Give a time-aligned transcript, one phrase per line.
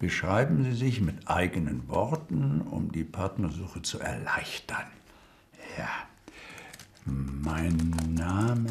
[0.00, 4.86] Beschreiben Sie sich mit eigenen Worten, um die Partnersuche zu erleichtern.
[5.76, 5.90] Ja.
[7.04, 7.76] Mein
[8.08, 8.70] Name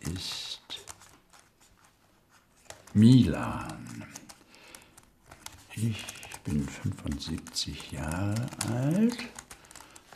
[0.00, 0.84] ist
[2.94, 4.04] Milan.
[5.76, 6.04] Ich
[6.42, 8.34] bin 75 Jahre
[8.68, 9.18] alt,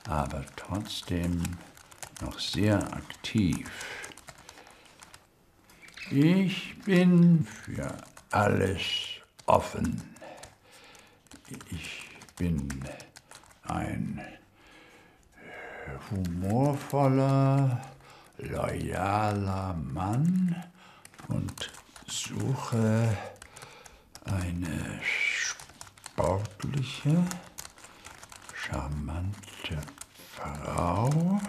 [0.09, 1.43] aber trotzdem
[2.23, 3.71] noch sehr aktiv.
[6.11, 7.97] Ich bin für
[8.33, 8.83] alles
[9.47, 10.10] offen.
[11.71, 12.69] Ich bin
[13.65, 14.21] ein
[16.11, 17.81] humorvoller,
[18.39, 20.65] loyaler Mann
[21.29, 21.71] und
[22.07, 23.17] suche
[24.25, 27.25] eine sportliche,
[28.55, 29.79] charmante
[30.37, 31.41] Frau.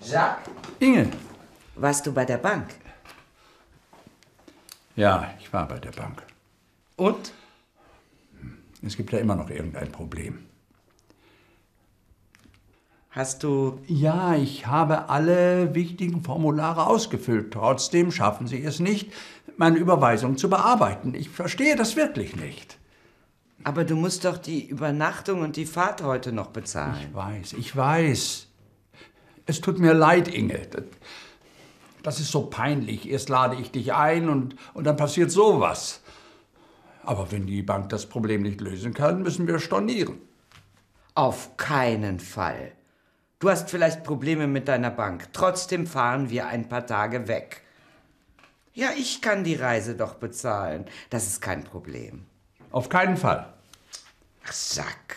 [0.00, 1.10] Jacques, Inge.
[1.76, 2.74] warst du bei der Bank?
[4.96, 6.22] Ja, ich war bei der Bank.
[6.96, 7.32] Und?
[8.82, 10.38] Es gibt ja immer noch irgendein Problem.
[13.10, 13.80] Hast du.
[13.86, 17.52] Ja, ich habe alle wichtigen Formulare ausgefüllt.
[17.52, 19.12] Trotzdem schaffen Sie es nicht,
[19.56, 21.14] meine Überweisung zu bearbeiten.
[21.14, 22.78] Ich verstehe das wirklich nicht.
[23.64, 26.96] Aber du musst doch die Übernachtung und die Fahrt heute noch bezahlen.
[27.08, 28.46] Ich weiß, ich weiß.
[29.46, 30.60] Es tut mir leid, Inge.
[32.02, 33.10] Das, ist so peinlich.
[33.10, 36.00] Erst lade ich dich ein und, und dann passiert sowas.
[37.10, 40.20] Aber wenn die Bank das Problem nicht lösen kann, müssen wir stornieren.
[41.16, 42.70] Auf keinen Fall.
[43.40, 45.26] Du hast vielleicht Probleme mit deiner Bank.
[45.32, 47.62] Trotzdem fahren wir ein paar Tage weg.
[48.74, 50.84] Ja, ich kann die Reise doch bezahlen.
[51.10, 52.26] Das ist kein Problem.
[52.70, 53.54] Auf keinen Fall.
[54.46, 55.16] Ach, Sack.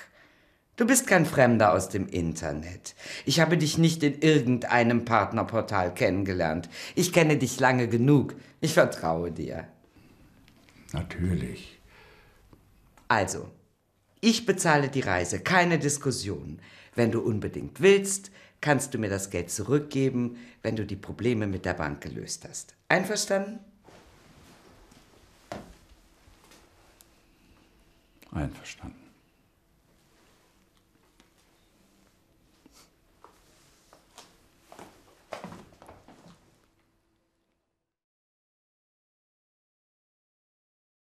[0.77, 2.95] Du bist kein Fremder aus dem Internet.
[3.23, 6.69] Ich habe dich nicht in irgendeinem Partnerportal kennengelernt.
[6.95, 8.33] Ich kenne dich lange genug.
[8.61, 9.67] Ich vertraue dir.
[10.91, 11.82] Natürlich.
[13.13, 13.47] Also,
[14.21, 16.59] ich bezahle die Reise, keine Diskussion.
[16.95, 21.63] Wenn du unbedingt willst, kannst du mir das Geld zurückgeben, wenn du die Probleme mit
[21.63, 22.73] der Bank gelöst hast.
[22.89, 23.59] Einverstanden?
[28.31, 29.02] Einverstanden.